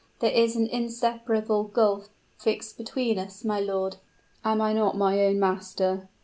[0.19, 2.09] There is an inseparable gulf
[2.39, 3.97] fixed between us, my lord."
[4.43, 6.09] "Am I not my own master?